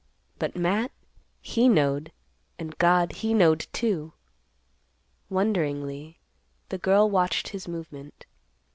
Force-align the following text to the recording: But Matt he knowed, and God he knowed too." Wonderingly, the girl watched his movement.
But 0.39 0.55
Matt 0.55 0.89
he 1.43 1.69
knowed, 1.69 2.11
and 2.57 2.75
God 2.79 3.11
he 3.11 3.35
knowed 3.35 3.67
too." 3.71 4.13
Wonderingly, 5.29 6.17
the 6.69 6.79
girl 6.79 7.07
watched 7.07 7.49
his 7.49 7.67
movement. 7.67 8.25